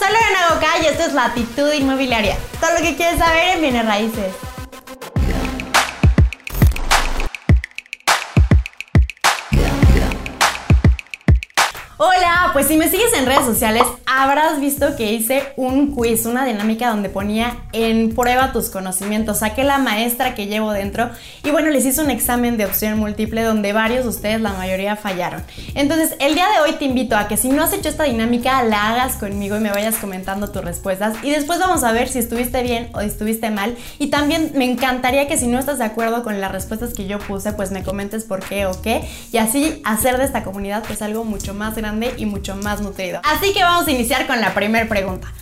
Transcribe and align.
Soy 0.00 0.08
Lorena 0.08 0.54
Goca 0.54 0.78
y 0.82 0.86
esto 0.86 1.02
es 1.02 1.12
Latitud 1.12 1.70
Inmobiliaria. 1.74 2.34
Todo 2.58 2.70
lo 2.72 2.80
que 2.80 2.96
quieres 2.96 3.18
saber 3.18 3.56
en 3.56 3.60
Bienes 3.60 3.84
Raíces. 3.84 4.49
Pues 12.52 12.66
si 12.66 12.76
me 12.76 12.88
sigues 12.88 13.12
en 13.14 13.26
redes 13.26 13.44
sociales 13.44 13.82
habrás 14.06 14.60
visto 14.60 14.96
que 14.96 15.12
hice 15.12 15.44
un 15.56 15.94
quiz, 15.94 16.26
una 16.26 16.44
dinámica 16.44 16.88
donde 16.88 17.08
ponía 17.08 17.58
en 17.72 18.14
prueba 18.14 18.52
tus 18.52 18.70
conocimientos. 18.70 19.38
Saqué 19.38 19.64
la 19.64 19.78
maestra 19.78 20.34
que 20.34 20.46
llevo 20.46 20.72
dentro 20.72 21.10
y 21.44 21.50
bueno, 21.50 21.70
les 21.70 21.84
hice 21.86 22.00
un 22.00 22.10
examen 22.10 22.56
de 22.56 22.64
opción 22.64 22.98
múltiple 22.98 23.42
donde 23.42 23.72
varios 23.72 24.04
de 24.04 24.10
ustedes, 24.10 24.40
la 24.40 24.52
mayoría, 24.52 24.96
fallaron. 24.96 25.42
Entonces, 25.74 26.16
el 26.18 26.34
día 26.34 26.46
de 26.48 26.60
hoy 26.60 26.76
te 26.76 26.84
invito 26.84 27.16
a 27.16 27.28
que 27.28 27.36
si 27.36 27.50
no 27.50 27.62
has 27.62 27.72
hecho 27.72 27.88
esta 27.88 28.04
dinámica, 28.04 28.62
la 28.64 28.90
hagas 28.90 29.16
conmigo 29.16 29.56
y 29.56 29.60
me 29.60 29.70
vayas 29.70 29.96
comentando 29.96 30.50
tus 30.50 30.64
respuestas 30.64 31.14
y 31.22 31.30
después 31.30 31.60
vamos 31.60 31.84
a 31.84 31.92
ver 31.92 32.08
si 32.08 32.18
estuviste 32.18 32.62
bien 32.62 32.90
o 32.94 33.00
estuviste 33.00 33.50
mal. 33.50 33.76
Y 33.98 34.08
también 34.08 34.52
me 34.54 34.64
encantaría 34.64 35.28
que 35.28 35.38
si 35.38 35.46
no 35.46 35.58
estás 35.58 35.78
de 35.78 35.84
acuerdo 35.84 36.24
con 36.24 36.40
las 36.40 36.50
respuestas 36.50 36.94
que 36.94 37.06
yo 37.06 37.18
puse, 37.18 37.52
pues 37.52 37.70
me 37.70 37.84
comentes 37.84 38.24
por 38.24 38.40
qué 38.40 38.66
o 38.66 38.80
qué 38.82 39.08
y 39.32 39.36
así 39.36 39.80
hacer 39.84 40.18
de 40.18 40.24
esta 40.24 40.42
comunidad 40.42 40.82
pues 40.86 41.02
algo 41.02 41.24
mucho 41.24 41.54
más 41.54 41.76
grande 41.76 42.14
y 42.16 42.26
mucho 42.26 42.39
más 42.62 42.80
nutrido. 42.80 43.20
Así 43.24 43.52
que 43.52 43.62
vamos 43.62 43.86
a 43.86 43.90
iniciar 43.90 44.26
con 44.26 44.40
la 44.40 44.54
primera 44.54 44.88
pregunta. 44.88 45.32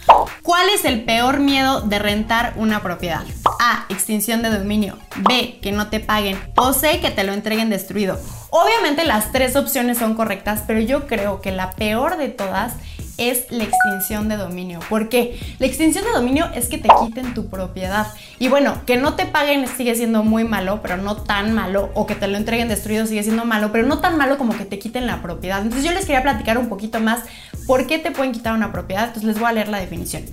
¿Cuál 0.43 0.69
es 0.71 0.85
el 0.85 1.05
peor 1.05 1.41
miedo 1.41 1.81
de 1.83 1.99
rentar 1.99 2.55
una 2.57 2.83
propiedad? 2.83 3.25
A. 3.61 3.87
Extinción 3.89 4.43
de 4.43 4.51
dominio. 4.51 4.99
B. 5.17 5.59
Que 5.61 5.73
no 5.73 5.89
te 5.89 6.01
paguen. 6.01 6.39
O 6.57 6.73
C. 6.73 7.01
Que 7.01 7.11
te 7.11 7.25
lo 7.25 7.33
entreguen 7.33 7.71
destruido. 7.71 8.19
Obviamente 8.51 9.05
las 9.05 9.31
tres 9.33 9.57
opciones 9.57 9.99
son 9.99 10.15
correctas, 10.15 10.65
pero 10.67 10.81
yo 10.81 11.07
creo 11.07 11.41
que 11.41 11.53
la 11.53 11.71
peor 11.73 12.17
de 12.17 12.29
todas 12.29 12.73
es 12.73 12.98
la 13.19 13.65
extinción 13.65 14.29
de 14.29 14.37
dominio. 14.37 14.79
¿Por 14.89 15.09
qué? 15.09 15.39
La 15.59 15.67
extinción 15.67 16.05
de 16.05 16.13
dominio 16.13 16.47
es 16.55 16.69
que 16.69 16.79
te 16.79 16.89
quiten 17.05 17.35
tu 17.35 17.49
propiedad. 17.49 18.07
Y 18.39 18.49
bueno, 18.49 18.81
que 18.87 18.97
no 18.97 19.15
te 19.15 19.27
paguen 19.27 19.67
sigue 19.67 19.95
siendo 19.97 20.23
muy 20.23 20.45
malo, 20.45 20.81
pero 20.83 20.97
no 20.97 21.17
tan 21.17 21.53
malo, 21.53 21.91
o 21.95 22.07
que 22.07 22.15
te 22.15 22.29
lo 22.29 22.37
entreguen 22.37 22.69
destruido 22.69 23.07
sigue 23.07 23.25
siendo 23.25 23.45
malo, 23.45 23.73
pero 23.73 23.87
no 23.87 23.99
tan 23.99 24.17
malo 24.17 24.39
como 24.39 24.57
que 24.57 24.65
te 24.65 24.79
quiten 24.79 25.07
la 25.07 25.21
propiedad. 25.21 25.61
Entonces 25.61 25.85
yo 25.85 25.93
les 25.93 26.07
quería 26.07 26.23
platicar 26.23 26.59
un 26.59 26.69
poquito 26.69 27.01
más 27.01 27.25
por 27.69 27.87
qué 27.87 27.99
te 27.99 28.11
pueden 28.11 28.33
quitar 28.33 28.55
una 28.55 28.73
propiedad. 28.73 29.09
Entonces 29.09 29.25
les 29.25 29.39
voy 29.39 29.51
a 29.51 29.53
leer 29.53 29.69
la 29.69 29.79
definición. 29.79 30.25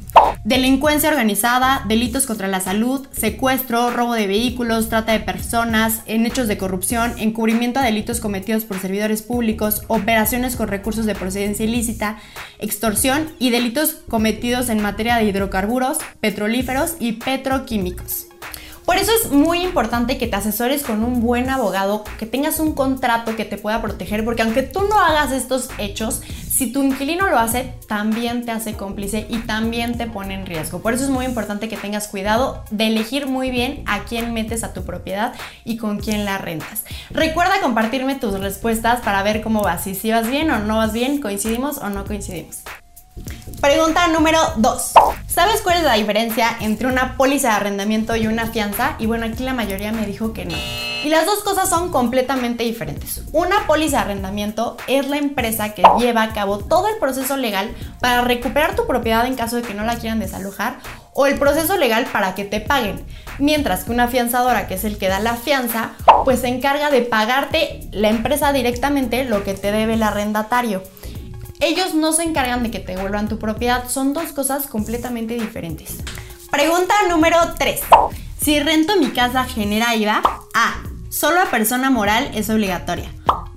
Delincuencia 0.46 1.10
organizada, 1.10 1.84
delitos 1.86 2.26
contra 2.26 2.48
la 2.48 2.62
salud, 2.62 3.06
secuestro, 3.12 3.92
robo 3.92 4.14
de 4.14 4.26
vehículos, 4.26 4.88
trata 4.88 5.12
de 5.12 5.20
personas, 5.20 6.02
en 6.06 6.26
hechos 6.26 6.48
de 6.48 6.58
corrupción, 6.58 7.14
encubrimiento 7.18 7.80
a 7.80 7.84
delitos 7.84 8.22
cometidos 8.22 8.64
por 8.64 8.80
servidores 8.80 9.22
públicos, 9.22 9.84
operaciones 9.88 10.56
con 10.56 10.70
recursos 10.70 11.06
de 11.06 11.14
procedencia 11.14 11.66
ilícita, 11.66 12.20
extorsión 12.60 13.30
y 13.38 13.50
delitos 13.50 13.98
cometidos 14.08 14.70
en 14.70 14.82
materia 14.82 15.18
de 15.18 15.26
hidrocarburos, 15.26 15.98
petrolíferos 16.22 16.96
y 17.00 17.14
petroquímicos. 17.14 18.28
Por 18.86 18.98
eso 18.98 19.12
es 19.20 19.32
muy 19.32 19.64
importante 19.64 20.20
que 20.20 20.28
te 20.28 20.36
asesores 20.36 20.84
con 20.84 21.04
un 21.04 21.20
buen 21.20 21.50
abogado, 21.50 22.04
que 22.20 22.28
tengas 22.28 22.60
un 22.60 22.74
contrato 22.74 23.36
que 23.36 23.44
te 23.44 23.58
pueda 23.58 23.82
proteger, 23.82 24.24
porque 24.24 24.44
aunque 24.44 24.62
tú 24.62 24.82
no 24.88 25.00
hagas 25.00 25.32
estos 25.32 25.70
hechos, 25.80 26.22
si 26.56 26.72
tu 26.72 26.82
inquilino 26.82 27.28
lo 27.28 27.38
hace, 27.38 27.74
también 27.86 28.46
te 28.46 28.52
hace 28.52 28.76
cómplice 28.76 29.28
y 29.30 29.40
también 29.40 29.98
te 29.98 30.08
pone 30.08 30.36
en 30.36 30.46
riesgo. 30.46 30.82
Por 30.82 30.94
eso 30.94 31.04
es 31.04 31.10
muy 31.10 31.26
importante 31.26 31.68
que 31.68 31.76
tengas 31.76 32.08
cuidado 32.08 32.64
de 32.72 32.88
elegir 32.88 33.28
muy 33.28 33.52
bien 33.52 33.84
a 33.88 34.06
quién 34.06 34.34
metes 34.34 34.64
a 34.64 34.72
tu 34.72 34.86
propiedad 34.86 35.34
y 35.66 35.76
con 35.76 36.00
quién 36.00 36.24
la 36.24 36.38
rentas. 36.38 36.86
Recuerda 37.10 37.60
compartirme 37.62 38.16
tus 38.16 38.40
respuestas 38.40 39.02
para 39.02 39.22
ver 39.22 39.42
cómo 39.42 39.64
vas, 39.64 39.84
si, 39.84 39.96
si 39.96 40.12
vas 40.12 40.30
bien 40.30 40.50
o 40.50 40.60
no 40.60 40.78
vas 40.78 40.94
bien, 40.94 41.20
coincidimos 41.20 41.78
o 41.80 41.90
no 41.90 42.06
coincidimos. 42.06 42.62
Pregunta 43.60 44.08
número 44.08 44.40
2. 44.56 44.94
¿Sabes 45.28 45.62
cuál 45.62 45.80
es 45.80 45.84
la 45.84 45.96
diferencia 45.96 46.56
entre 46.62 46.88
una 46.88 47.18
póliza 47.18 47.50
de 47.50 47.56
arrendamiento 47.56 48.16
y 48.16 48.28
una 48.28 48.48
fianza? 48.48 48.96
Y 48.98 49.08
bueno, 49.08 49.26
aquí 49.26 49.44
la 49.44 49.54
mayoría 49.54 49.92
me 49.92 50.06
dijo 50.06 50.32
que 50.32 50.46
no. 50.46 50.95
Y 51.06 51.10
las 51.10 51.28
dos 51.28 51.44
cosas 51.44 51.70
son 51.70 51.92
completamente 51.92 52.64
diferentes. 52.64 53.22
Una 53.32 53.68
póliza 53.68 53.98
de 53.98 54.02
arrendamiento 54.06 54.76
es 54.88 55.08
la 55.08 55.18
empresa 55.18 55.76
que 55.76 55.84
lleva 56.00 56.24
a 56.24 56.34
cabo 56.34 56.58
todo 56.58 56.88
el 56.88 56.98
proceso 56.98 57.38
legal 57.38 57.70
para 58.00 58.22
recuperar 58.22 58.76
tu 58.76 58.88
propiedad 58.88 59.28
en 59.28 59.36
caso 59.36 59.58
de 59.58 59.62
que 59.62 59.76
no 59.76 59.84
la 59.84 59.98
quieran 59.98 60.20
desalojar 60.20 60.80
o 61.14 61.28
el 61.28 61.38
proceso 61.38 61.78
legal 61.78 62.08
para 62.12 62.34
que 62.34 62.44
te 62.44 62.60
paguen. 62.60 63.06
Mientras 63.38 63.84
que 63.84 63.92
una 63.92 64.08
fianzadora, 64.08 64.66
que 64.66 64.74
es 64.74 64.84
el 64.84 64.98
que 64.98 65.08
da 65.08 65.20
la 65.20 65.36
fianza, 65.36 65.92
pues 66.24 66.40
se 66.40 66.48
encarga 66.48 66.90
de 66.90 67.04
pagarte 67.04 67.88
la 67.92 68.10
empresa 68.10 68.52
directamente 68.52 69.26
lo 69.26 69.44
que 69.44 69.54
te 69.54 69.72
debe 69.72 69.94
el 69.94 70.02
arrendatario. 70.02 70.82
Ellos 71.60 71.94
no 71.94 72.14
se 72.14 72.24
encargan 72.24 72.64
de 72.64 72.72
que 72.72 72.80
te 72.80 72.98
vuelvan 72.98 73.30
tu 73.30 73.38
propiedad, 73.38 73.88
son 73.90 74.14
dos 74.14 74.32
cosas 74.32 74.66
completamente 74.66 75.36
diferentes. 75.36 75.98
Pregunta 76.50 76.96
número 77.10 77.38
3. 77.60 77.80
Si 78.42 78.60
rento 78.60 78.98
mi 78.98 79.12
casa 79.12 79.44
genera 79.46 79.96
IVA, 79.96 80.24
A. 80.56 80.95
Solo 81.16 81.40
a 81.40 81.46
persona 81.46 81.90
moral 81.90 82.30
es 82.34 82.50
obligatoria. 82.50 83.10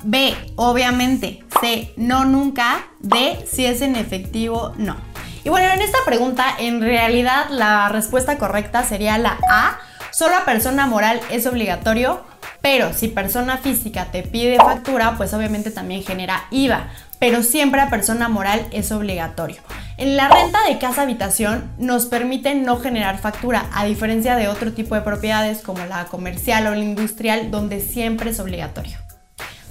B. 0.05 0.33
Obviamente. 0.55 1.43
C. 1.61 1.93
No 1.97 2.25
nunca. 2.25 2.87
D. 3.01 3.37
Si 3.51 3.67
es 3.67 3.81
en 3.81 3.97
efectivo, 3.97 4.75
no. 4.77 4.97
Y 5.43 5.49
bueno, 5.49 5.69
en 5.73 5.83
esta 5.83 5.99
pregunta, 6.07 6.55
en 6.57 6.81
realidad 6.81 7.47
la 7.51 7.89
respuesta 7.89 8.39
correcta 8.39 8.85
sería 8.85 9.19
la 9.19 9.39
A. 9.51 9.77
Solo 10.13 10.37
a 10.37 10.45
persona 10.45 10.87
moral 10.87 11.21
es 11.33 11.47
obligatorio, 11.47 12.23
pero 12.63 12.93
si 12.93 13.09
persona 13.09 13.57
física 13.57 14.05
te 14.13 14.23
pide 14.23 14.59
factura, 14.59 15.17
pues 15.17 15.35
obviamente 15.35 15.73
también 15.73 16.05
genera 16.05 16.45
IVA 16.53 16.91
pero 17.19 17.43
siempre 17.43 17.81
a 17.81 17.91
persona 17.91 18.29
moral 18.29 18.67
es 18.71 18.93
obligatorio. 18.93 19.61
En 19.97 20.17
la 20.17 20.29
renta 20.29 20.63
de 20.69 20.79
casa 20.79 21.03
habitación 21.03 21.73
nos 21.79 22.07
permite 22.07 22.55
no 22.55 22.79
generar 22.79 23.19
factura, 23.19 23.69
a 23.75 23.85
diferencia 23.85 24.37
de 24.37 24.49
otro 24.49 24.73
tipo 24.73 24.95
de 24.95 25.01
propiedades 25.01 25.61
como 25.61 25.85
la 25.87 26.05
comercial 26.05 26.67
o 26.69 26.75
la 26.75 26.85
industrial, 26.85 27.51
donde 27.51 27.81
siempre 27.81 28.31
es 28.31 28.41
obligatorio. 28.41 28.97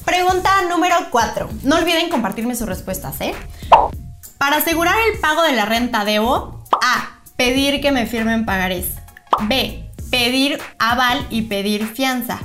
Pregunta 0.04 0.50
número 0.70 0.96
4. 1.10 1.50
No 1.64 1.78
olviden 1.78 2.10
compartirme 2.10 2.56
sus 2.56 2.68
respuestas, 2.68 3.20
¿eh? 3.22 3.34
Para 4.38 4.58
asegurar 4.58 4.96
el 5.12 5.20
pago 5.20 5.44
de 5.44 5.54
la 5.54 5.66
renta 5.66 6.06
debo 6.06 6.64
A. 6.82 7.20
Pedir 7.36 7.82
que 7.82 7.92
me 7.92 8.06
firmen 8.06 8.46
pagarés. 8.46 8.96
B. 9.44 9.92
Pedir 10.10 10.60
aval 10.80 11.26
y 11.30 11.44
pedir 11.44 11.86
fianza. 11.88 12.40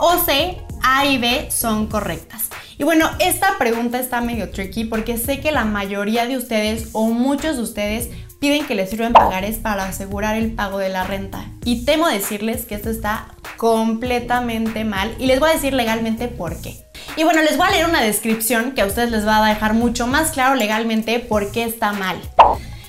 O 0.00 0.18
C. 0.18 0.60
A 0.82 1.06
y 1.06 1.18
B 1.18 1.48
son 1.50 1.86
correctas. 1.86 2.50
Y 2.76 2.84
bueno, 2.84 3.08
esta 3.20 3.56
pregunta 3.58 4.00
está 4.00 4.20
medio 4.20 4.50
tricky 4.50 4.84
porque 4.84 5.16
sé 5.16 5.40
que 5.40 5.52
la 5.52 5.64
mayoría 5.64 6.26
de 6.26 6.36
ustedes 6.36 6.88
o 6.92 7.06
muchos 7.08 7.56
de 7.56 7.62
ustedes 7.62 8.10
piden 8.40 8.66
que 8.66 8.74
les 8.74 8.90
sirvan 8.90 9.12
pagares 9.12 9.58
para 9.58 9.84
asegurar 9.84 10.36
el 10.36 10.52
pago 10.52 10.78
de 10.78 10.88
la 10.88 11.04
renta. 11.04 11.44
Y 11.64 11.84
temo 11.84 12.08
decirles 12.08 12.64
que 12.64 12.74
esto 12.74 12.90
está 12.90 13.28
completamente 13.56 14.84
mal 14.84 15.14
y 15.18 15.26
les 15.26 15.38
voy 15.38 15.50
a 15.50 15.54
decir 15.54 15.72
legalmente 15.72 16.28
por 16.28 16.60
qué. 16.60 16.76
Y 17.16 17.22
bueno, 17.22 17.42
les 17.42 17.56
voy 17.56 17.68
a 17.68 17.70
leer 17.70 17.86
una 17.86 18.02
descripción 18.02 18.72
que 18.72 18.82
a 18.82 18.86
ustedes 18.86 19.10
les 19.12 19.26
va 19.26 19.44
a 19.44 19.48
dejar 19.48 19.74
mucho 19.74 20.06
más 20.06 20.32
claro 20.32 20.56
legalmente 20.56 21.20
por 21.20 21.52
qué 21.52 21.64
está 21.64 21.92
mal. 21.92 22.16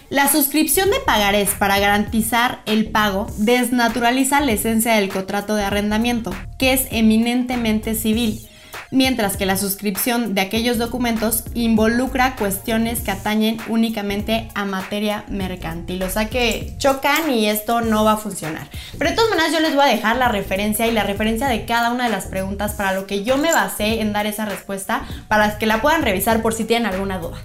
La 0.09 0.31
suscripción 0.31 0.89
de 0.89 0.99
pagarés 0.99 1.51
para 1.51 1.79
garantizar 1.79 2.61
el 2.65 2.87
pago 2.87 3.27
desnaturaliza 3.37 4.41
la 4.41 4.51
esencia 4.51 4.95
del 4.95 5.09
contrato 5.09 5.55
de 5.55 5.63
arrendamiento, 5.63 6.31
que 6.57 6.73
es 6.73 6.87
eminentemente 6.91 7.95
civil 7.95 8.47
mientras 8.91 9.37
que 9.37 9.45
la 9.45 9.57
suscripción 9.57 10.33
de 10.35 10.41
aquellos 10.41 10.77
documentos 10.77 11.43
involucra 11.53 12.35
cuestiones 12.35 13.01
que 13.01 13.11
atañen 13.11 13.57
únicamente 13.67 14.49
a 14.55 14.65
materia 14.65 15.25
mercantil. 15.27 16.03
O 16.03 16.09
sea 16.09 16.29
que 16.29 16.75
chocan 16.77 17.31
y 17.31 17.47
esto 17.47 17.81
no 17.81 18.03
va 18.03 18.13
a 18.13 18.17
funcionar. 18.17 18.67
Pero 18.97 19.09
de 19.09 19.15
todas 19.15 19.29
maneras 19.29 19.51
yo 19.51 19.59
les 19.59 19.75
voy 19.75 19.85
a 19.85 19.89
dejar 19.89 20.17
la 20.17 20.29
referencia 20.29 20.87
y 20.87 20.91
la 20.91 21.03
referencia 21.03 21.47
de 21.47 21.65
cada 21.65 21.91
una 21.91 22.05
de 22.05 22.11
las 22.11 22.25
preguntas 22.25 22.73
para 22.73 22.93
lo 22.93 23.07
que 23.07 23.23
yo 23.23 23.37
me 23.37 23.51
basé 23.51 24.01
en 24.01 24.13
dar 24.13 24.25
esa 24.27 24.45
respuesta 24.45 25.05
para 25.27 25.57
que 25.57 25.65
la 25.65 25.81
puedan 25.81 26.01
revisar 26.01 26.41
por 26.41 26.53
si 26.53 26.63
tienen 26.63 26.91
alguna 26.91 27.17
duda. 27.17 27.37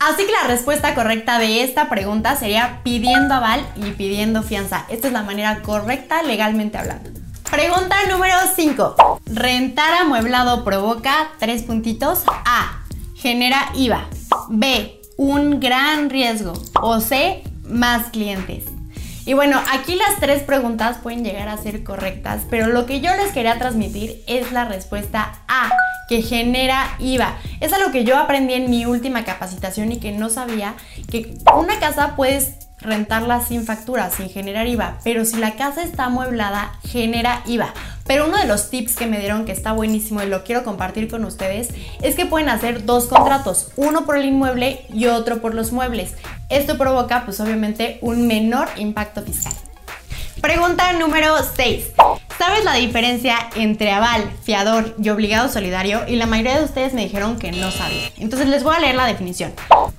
Así 0.00 0.24
que 0.24 0.32
la 0.32 0.48
respuesta 0.48 0.94
correcta 0.94 1.38
de 1.38 1.62
esta 1.62 1.90
pregunta 1.90 2.34
sería 2.34 2.80
pidiendo 2.82 3.34
aval 3.34 3.66
y 3.76 3.90
pidiendo 3.90 4.42
fianza. 4.42 4.86
Esta 4.88 5.08
es 5.08 5.12
la 5.12 5.22
manera 5.22 5.60
correcta 5.60 6.22
legalmente 6.22 6.78
hablando. 6.78 7.19
Pregunta 7.50 7.96
número 8.08 8.36
5. 8.54 9.20
Rentar 9.26 10.02
amueblado 10.02 10.62
provoca 10.62 11.32
tres 11.40 11.64
puntitos. 11.64 12.22
A. 12.28 12.84
Genera 13.16 13.72
IVA. 13.74 14.08
B. 14.50 15.00
Un 15.16 15.58
gran 15.58 16.10
riesgo. 16.10 16.52
O 16.80 17.00
C. 17.00 17.42
Más 17.64 18.10
clientes. 18.10 18.66
Y 19.26 19.34
bueno, 19.34 19.60
aquí 19.72 19.96
las 19.96 20.20
tres 20.20 20.44
preguntas 20.44 20.98
pueden 20.98 21.24
llegar 21.24 21.48
a 21.48 21.56
ser 21.56 21.82
correctas, 21.82 22.42
pero 22.48 22.68
lo 22.68 22.86
que 22.86 23.00
yo 23.00 23.14
les 23.16 23.32
quería 23.32 23.58
transmitir 23.58 24.22
es 24.28 24.52
la 24.52 24.64
respuesta 24.64 25.40
A, 25.48 25.70
que 26.08 26.22
genera 26.22 26.94
IVA. 27.00 27.36
Es 27.58 27.72
algo 27.72 27.90
que 27.90 28.04
yo 28.04 28.16
aprendí 28.16 28.54
en 28.54 28.70
mi 28.70 28.86
última 28.86 29.24
capacitación 29.24 29.90
y 29.90 29.98
que 29.98 30.12
no 30.12 30.30
sabía 30.30 30.74
que 31.10 31.36
una 31.54 31.80
casa 31.80 32.14
puedes 32.14 32.69
rentarla 32.80 33.40
sin 33.40 33.64
factura, 33.64 34.10
sin 34.10 34.28
generar 34.28 34.66
IVA, 34.66 34.98
pero 35.04 35.24
si 35.24 35.36
la 35.36 35.54
casa 35.56 35.82
está 35.82 36.04
amueblada, 36.04 36.72
genera 36.86 37.42
IVA. 37.46 37.72
Pero 38.06 38.26
uno 38.26 38.38
de 38.38 38.46
los 38.46 38.70
tips 38.70 38.96
que 38.96 39.06
me 39.06 39.20
dieron 39.20 39.44
que 39.44 39.52
está 39.52 39.72
buenísimo 39.72 40.22
y 40.22 40.26
lo 40.26 40.42
quiero 40.44 40.64
compartir 40.64 41.08
con 41.08 41.24
ustedes 41.24 41.68
es 42.02 42.16
que 42.16 42.26
pueden 42.26 42.48
hacer 42.48 42.84
dos 42.84 43.06
contratos, 43.06 43.68
uno 43.76 44.04
por 44.04 44.16
el 44.16 44.24
inmueble 44.24 44.84
y 44.92 45.06
otro 45.06 45.40
por 45.40 45.54
los 45.54 45.72
muebles. 45.72 46.14
Esto 46.48 46.76
provoca 46.76 47.24
pues 47.24 47.40
obviamente 47.40 47.98
un 48.02 48.26
menor 48.26 48.68
impacto 48.76 49.22
fiscal. 49.22 49.52
Pregunta 50.40 50.92
número 50.94 51.36
6. 51.54 52.19
¿Sabes 52.40 52.64
la 52.64 52.72
diferencia 52.72 53.36
entre 53.54 53.92
aval, 53.92 54.30
fiador 54.42 54.96
y 54.98 55.10
obligado 55.10 55.50
solidario? 55.50 56.08
Y 56.08 56.16
la 56.16 56.24
mayoría 56.24 56.58
de 56.58 56.64
ustedes 56.64 56.94
me 56.94 57.02
dijeron 57.02 57.38
que 57.38 57.52
no 57.52 57.70
sabían. 57.70 58.10
Entonces 58.16 58.48
les 58.48 58.64
voy 58.64 58.74
a 58.74 58.80
leer 58.80 58.94
la 58.94 59.04
definición. 59.04 59.52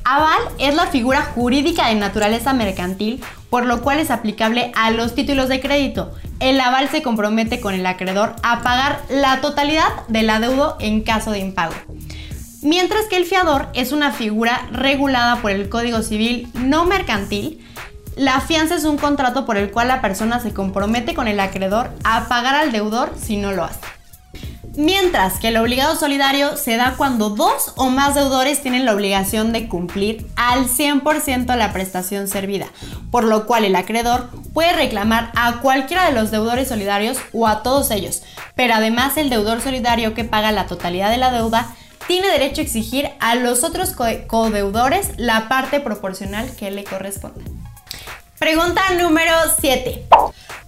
Aval 0.03 0.39
es 0.57 0.73
la 0.73 0.87
figura 0.87 1.21
jurídica 1.21 1.89
de 1.89 1.93
naturaleza 1.93 2.53
mercantil, 2.53 3.23
por 3.51 3.67
lo 3.67 3.83
cual 3.83 3.99
es 3.99 4.09
aplicable 4.09 4.71
a 4.73 4.89
los 4.89 5.13
títulos 5.13 5.49
de 5.49 5.61
crédito. 5.61 6.15
El 6.39 6.59
aval 6.59 6.89
se 6.89 7.03
compromete 7.03 7.61
con 7.61 7.75
el 7.75 7.85
acreedor 7.85 8.35
a 8.41 8.63
pagar 8.63 9.03
la 9.07 9.39
totalidad 9.41 10.07
del 10.07 10.27
adeudo 10.31 10.77
en 10.79 11.01
caso 11.01 11.29
de 11.29 11.37
impago. 11.37 11.75
Mientras 12.63 13.05
que 13.05 13.17
el 13.17 13.25
fiador 13.25 13.67
es 13.75 13.91
una 13.91 14.13
figura 14.13 14.67
regulada 14.71 15.43
por 15.43 15.51
el 15.51 15.69
Código 15.69 16.01
Civil 16.01 16.47
no 16.55 16.85
mercantil, 16.85 17.63
la 18.15 18.41
fianza 18.41 18.75
es 18.75 18.83
un 18.83 18.97
contrato 18.97 19.45
por 19.45 19.57
el 19.57 19.71
cual 19.71 19.87
la 19.87 20.01
persona 20.01 20.39
se 20.39 20.53
compromete 20.53 21.13
con 21.13 21.27
el 21.27 21.39
acreedor 21.39 21.91
a 22.03 22.27
pagar 22.27 22.55
al 22.55 22.71
deudor 22.71 23.13
si 23.19 23.37
no 23.37 23.51
lo 23.51 23.63
hace. 23.63 23.79
Mientras 24.75 25.37
que 25.39 25.49
el 25.49 25.57
obligado 25.57 25.97
solidario 25.97 26.55
se 26.55 26.77
da 26.77 26.93
cuando 26.95 27.29
dos 27.29 27.73
o 27.75 27.89
más 27.89 28.15
deudores 28.15 28.61
tienen 28.61 28.85
la 28.85 28.93
obligación 28.93 29.51
de 29.51 29.67
cumplir 29.67 30.27
al 30.37 30.69
100% 30.69 31.55
la 31.57 31.73
prestación 31.73 32.29
servida, 32.29 32.67
por 33.11 33.25
lo 33.25 33.45
cual 33.45 33.65
el 33.65 33.75
acreedor 33.75 34.29
puede 34.53 34.71
reclamar 34.71 35.31
a 35.35 35.59
cualquiera 35.59 36.05
de 36.05 36.13
los 36.13 36.31
deudores 36.31 36.69
solidarios 36.69 37.17
o 37.33 37.47
a 37.47 37.63
todos 37.63 37.91
ellos, 37.91 38.23
pero 38.55 38.73
además 38.73 39.17
el 39.17 39.29
deudor 39.29 39.59
solidario 39.59 40.13
que 40.13 40.23
paga 40.23 40.53
la 40.53 40.67
totalidad 40.67 41.11
de 41.11 41.17
la 41.17 41.33
deuda 41.33 41.67
tiene 42.07 42.29
derecho 42.29 42.61
a 42.61 42.63
exigir 42.63 43.09
a 43.19 43.35
los 43.35 43.65
otros 43.65 43.93
codeudores 44.27 45.11
la 45.17 45.49
parte 45.49 45.81
proporcional 45.81 46.49
que 46.55 46.71
le 46.71 46.85
corresponda. 46.85 47.43
Pregunta 48.41 48.81
número 48.99 49.35
7. 49.59 50.07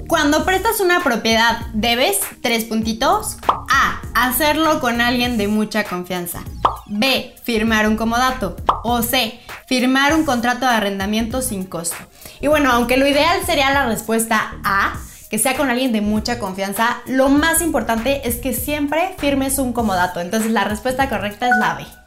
Cuando 0.07 0.45
prestas 0.45 0.79
una 0.79 1.03
propiedad, 1.03 1.57
debes, 1.73 2.19
tres 2.43 2.65
puntitos, 2.65 3.37
A. 3.47 3.99
Hacerlo 4.13 4.79
con 4.79 5.01
alguien 5.01 5.39
de 5.39 5.47
mucha 5.47 5.83
confianza. 5.83 6.43
B. 6.85 7.33
Firmar 7.41 7.87
un 7.87 7.97
comodato. 7.97 8.57
O 8.83 9.01
C. 9.01 9.39
Firmar 9.65 10.13
un 10.13 10.23
contrato 10.23 10.67
de 10.67 10.71
arrendamiento 10.71 11.41
sin 11.41 11.65
costo. 11.65 11.97
Y 12.41 12.45
bueno, 12.45 12.71
aunque 12.71 12.97
lo 12.97 13.07
ideal 13.07 13.43
sería 13.43 13.71
la 13.71 13.87
respuesta 13.87 14.53
A, 14.63 14.93
que 15.31 15.39
sea 15.39 15.57
con 15.57 15.71
alguien 15.71 15.91
de 15.91 16.01
mucha 16.01 16.37
confianza, 16.37 17.01
lo 17.07 17.29
más 17.29 17.63
importante 17.63 18.27
es 18.27 18.35
que 18.35 18.53
siempre 18.53 19.15
firmes 19.17 19.57
un 19.57 19.73
comodato. 19.73 20.19
Entonces 20.19 20.51
la 20.51 20.63
respuesta 20.63 21.09
correcta 21.09 21.47
es 21.47 21.55
la 21.59 21.73
B. 21.73 22.02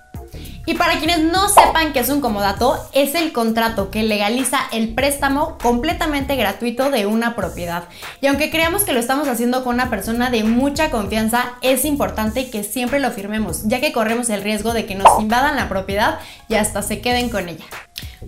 Y 0.68 0.74
para 0.74 0.98
quienes 0.98 1.20
no 1.20 1.48
sepan 1.48 1.92
qué 1.92 2.00
es 2.00 2.08
un 2.08 2.20
comodato, 2.20 2.76
es 2.92 3.14
el 3.14 3.32
contrato 3.32 3.92
que 3.92 4.02
legaliza 4.02 4.58
el 4.72 4.94
préstamo 4.94 5.56
completamente 5.58 6.34
gratuito 6.34 6.90
de 6.90 7.06
una 7.06 7.36
propiedad. 7.36 7.84
Y 8.20 8.26
aunque 8.26 8.50
creamos 8.50 8.82
que 8.82 8.92
lo 8.92 8.98
estamos 8.98 9.28
haciendo 9.28 9.62
con 9.62 9.74
una 9.74 9.90
persona 9.90 10.28
de 10.28 10.42
mucha 10.42 10.90
confianza, 10.90 11.52
es 11.62 11.84
importante 11.84 12.50
que 12.50 12.64
siempre 12.64 12.98
lo 12.98 13.12
firmemos, 13.12 13.68
ya 13.68 13.80
que 13.80 13.92
corremos 13.92 14.28
el 14.28 14.42
riesgo 14.42 14.72
de 14.72 14.86
que 14.86 14.96
nos 14.96 15.20
invadan 15.20 15.54
la 15.54 15.68
propiedad 15.68 16.18
y 16.48 16.56
hasta 16.56 16.82
se 16.82 17.00
queden 17.00 17.28
con 17.28 17.48
ella. 17.48 17.64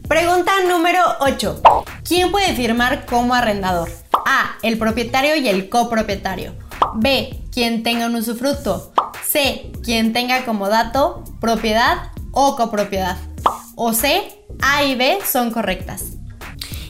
Pregunta 0.06 0.52
número 0.68 1.02
8. 1.18 1.60
¿Quién 2.06 2.30
puede 2.30 2.54
firmar 2.54 3.04
como 3.04 3.34
arrendador? 3.34 3.90
A. 4.12 4.56
El 4.62 4.78
propietario 4.78 5.34
y 5.34 5.48
el 5.48 5.68
copropietario. 5.68 6.54
B. 6.94 7.36
Quien 7.52 7.82
tenga 7.82 8.06
un 8.06 8.14
usufructo. 8.14 8.92
C. 9.26 9.72
Quien 9.82 10.12
tenga 10.12 10.44
comodato, 10.44 11.24
propiedad 11.40 12.12
o 12.32 12.56
copropiedad. 12.56 13.16
O 13.76 13.92
C, 13.92 14.22
A 14.60 14.84
y 14.84 14.94
B 14.94 15.18
son 15.24 15.50
correctas. 15.50 16.04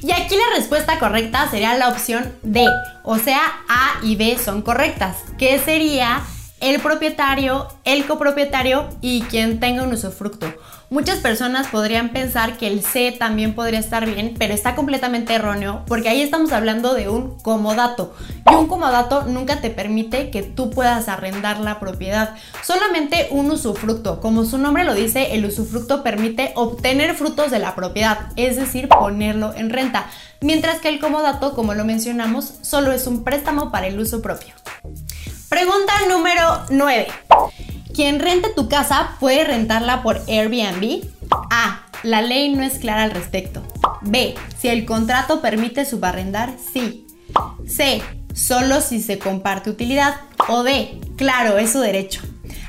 Y 0.00 0.12
aquí 0.12 0.36
la 0.36 0.56
respuesta 0.56 0.98
correcta 0.98 1.50
sería 1.50 1.76
la 1.76 1.88
opción 1.88 2.32
D, 2.42 2.66
o 3.02 3.18
sea, 3.18 3.40
A 3.68 3.98
y 4.02 4.14
B 4.14 4.38
son 4.42 4.62
correctas, 4.62 5.16
que 5.38 5.58
sería 5.58 6.22
el 6.60 6.80
propietario, 6.80 7.68
el 7.84 8.06
copropietario 8.06 8.88
y 9.00 9.22
quien 9.22 9.60
tenga 9.60 9.82
un 9.82 9.92
usufructo. 9.92 10.52
Muchas 10.90 11.18
personas 11.18 11.66
podrían 11.68 12.10
pensar 12.10 12.56
que 12.56 12.66
el 12.66 12.82
C 12.82 13.12
también 13.12 13.54
podría 13.54 13.78
estar 13.78 14.06
bien, 14.06 14.34
pero 14.38 14.54
está 14.54 14.74
completamente 14.74 15.34
erróneo 15.34 15.84
porque 15.86 16.08
ahí 16.08 16.22
estamos 16.22 16.50
hablando 16.52 16.94
de 16.94 17.10
un 17.10 17.38
comodato. 17.40 18.14
Y 18.50 18.54
un 18.54 18.68
comodato 18.68 19.24
nunca 19.24 19.60
te 19.60 19.68
permite 19.68 20.30
que 20.30 20.42
tú 20.42 20.70
puedas 20.70 21.08
arrendar 21.08 21.60
la 21.60 21.78
propiedad, 21.78 22.34
solamente 22.62 23.28
un 23.30 23.50
usufructo. 23.50 24.20
Como 24.20 24.44
su 24.44 24.56
nombre 24.56 24.84
lo 24.84 24.94
dice, 24.94 25.34
el 25.34 25.44
usufructo 25.44 26.02
permite 26.02 26.52
obtener 26.56 27.14
frutos 27.14 27.50
de 27.50 27.58
la 27.58 27.74
propiedad, 27.74 28.32
es 28.36 28.56
decir, 28.56 28.88
ponerlo 28.88 29.52
en 29.54 29.68
renta. 29.68 30.06
Mientras 30.40 30.80
que 30.80 30.88
el 30.88 31.00
comodato, 31.00 31.54
como 31.54 31.74
lo 31.74 31.84
mencionamos, 31.84 32.54
solo 32.62 32.92
es 32.92 33.06
un 33.06 33.24
préstamo 33.24 33.70
para 33.70 33.88
el 33.88 34.00
uso 34.00 34.22
propio. 34.22 34.54
Pregunta 35.58 35.92
número 36.08 36.66
9. 36.70 37.08
¿Quien 37.92 38.20
rente 38.20 38.48
tu 38.54 38.68
casa 38.68 39.16
puede 39.18 39.42
rentarla 39.42 40.04
por 40.04 40.22
Airbnb? 40.28 41.02
A. 41.50 41.84
La 42.04 42.22
ley 42.22 42.54
no 42.54 42.62
es 42.62 42.78
clara 42.78 43.02
al 43.02 43.10
respecto. 43.10 43.64
B. 44.02 44.36
Si 44.56 44.68
el 44.68 44.86
contrato 44.86 45.42
permite 45.42 45.84
subarrendar, 45.84 46.52
sí. 46.72 47.08
C. 47.66 48.00
Solo 48.32 48.80
si 48.80 49.02
se 49.02 49.18
comparte 49.18 49.68
utilidad. 49.68 50.14
O 50.46 50.62
D. 50.62 51.00
Claro, 51.16 51.58
es 51.58 51.72
su 51.72 51.80
derecho. 51.80 52.22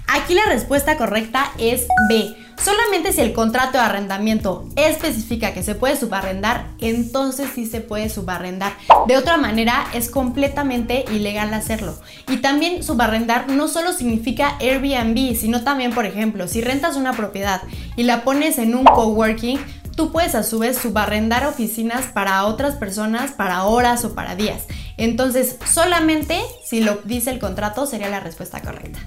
Aquí 0.08 0.34
la 0.34 0.46
respuesta 0.46 0.98
correcta 0.98 1.52
es 1.60 1.86
B. 2.10 2.36
Solamente 2.64 3.14
si 3.14 3.22
el 3.22 3.32
contrato 3.32 3.78
de 3.78 3.86
arrendamiento 3.86 4.68
especifica 4.76 5.54
que 5.54 5.64
se 5.64 5.76
puede 5.76 5.96
subarrendar, 5.96 6.68
entonces 6.80 7.50
sí 7.56 7.66
se 7.66 7.80
puede 7.80 8.10
subarrendar. 8.10 8.74
De 9.08 9.16
otra 9.16 9.38
manera, 9.38 9.88
es 9.94 10.10
completamente 10.10 11.06
ilegal 11.10 11.54
hacerlo. 11.54 11.98
Y 12.28 12.38
también 12.38 12.84
subarrendar 12.84 13.50
no 13.50 13.70
solo 13.70 13.94
significa 13.94 14.58
Airbnb, 14.60 15.38
sino 15.38 15.64
también, 15.64 15.94
por 15.94 16.06
ejemplo, 16.06 16.50
si 16.50 16.60
rentas 16.60 16.98
una 16.98 17.14
propiedad 17.14 17.62
y 17.96 18.04
la 18.04 18.26
pones 18.26 18.58
en 18.58 18.76
un 18.76 18.84
coworking, 18.84 19.60
tú 19.96 20.12
puedes 20.12 20.36
a 20.36 20.44
su 20.44 20.60
vez 20.60 20.78
subarrendar 20.78 21.46
oficinas 21.46 22.08
para 22.08 22.46
otras 22.46 22.76
personas 22.76 23.32
para 23.32 23.64
horas 23.64 24.04
o 24.04 24.16
para 24.16 24.36
días. 24.36 24.64
Entonces, 24.98 25.56
solamente 25.66 26.42
si 26.66 26.82
lo 26.82 27.00
dice 27.06 27.32
el 27.32 27.40
contrato 27.40 27.86
sería 27.86 28.10
la 28.10 28.20
respuesta 28.20 28.62
correcta. 28.62 29.00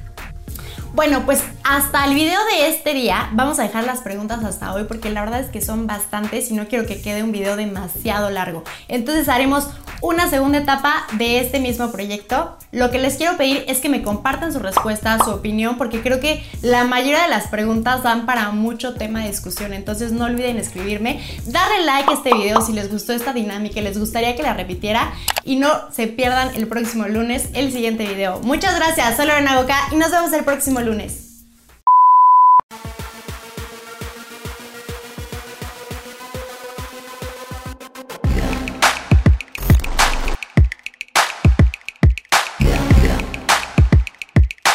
Bueno, 0.94 1.22
pues 1.24 1.42
hasta 1.64 2.04
el 2.04 2.14
video 2.14 2.38
de 2.44 2.68
este 2.68 2.92
día 2.92 3.30
vamos 3.32 3.58
a 3.58 3.62
dejar 3.62 3.84
las 3.84 4.00
preguntas 4.00 4.44
hasta 4.44 4.74
hoy 4.74 4.84
porque 4.84 5.08
la 5.08 5.22
verdad 5.22 5.40
es 5.40 5.48
que 5.48 5.62
son 5.62 5.86
bastantes 5.86 6.50
y 6.50 6.54
no 6.54 6.68
quiero 6.68 6.86
que 6.86 7.00
quede 7.00 7.22
un 7.22 7.32
video 7.32 7.56
demasiado 7.56 8.28
largo. 8.28 8.62
Entonces 8.88 9.30
haremos 9.30 9.68
una 10.02 10.28
segunda 10.28 10.58
etapa 10.58 11.06
de 11.12 11.38
este 11.38 11.60
mismo 11.60 11.90
proyecto. 11.92 12.58
Lo 12.72 12.90
que 12.90 12.98
les 12.98 13.16
quiero 13.16 13.38
pedir 13.38 13.64
es 13.68 13.80
que 13.80 13.88
me 13.88 14.02
compartan 14.02 14.52
su 14.52 14.58
respuesta, 14.58 15.16
su 15.24 15.30
opinión, 15.30 15.78
porque 15.78 16.02
creo 16.02 16.20
que 16.20 16.44
la 16.60 16.84
mayoría 16.84 17.22
de 17.22 17.28
las 17.28 17.46
preguntas 17.46 18.02
dan 18.02 18.26
para 18.26 18.50
mucho 18.50 18.94
tema 18.94 19.22
de 19.22 19.28
discusión. 19.28 19.72
Entonces 19.72 20.12
no 20.12 20.24
olviden 20.26 20.58
escribirme, 20.58 21.22
darle 21.46 21.86
like 21.86 22.10
a 22.10 22.14
este 22.14 22.34
video 22.34 22.60
si 22.60 22.72
les 22.72 22.90
gustó 22.90 23.14
esta 23.14 23.32
dinámica 23.32 23.80
y 23.80 23.82
les 23.82 23.98
gustaría 23.98 24.36
que 24.36 24.42
la 24.42 24.52
repitiera 24.54 25.12
y 25.44 25.56
no 25.56 25.70
se 25.90 26.06
pierdan 26.06 26.54
el 26.54 26.66
próximo 26.68 27.06
lunes 27.08 27.48
el 27.54 27.72
siguiente 27.72 28.04
video. 28.04 28.40
Muchas 28.40 28.76
gracias, 28.76 29.16
soy 29.16 29.26
Lorena 29.26 29.58
Boca 29.60 29.76
y 29.92 29.96
nos 29.96 30.10
vemos 30.10 30.32
el 30.32 30.44
próximo 30.44 30.81
lunes. 30.84 31.31